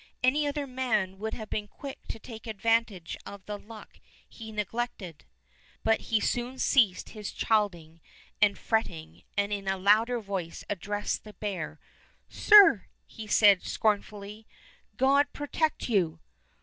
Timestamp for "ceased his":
6.57-7.31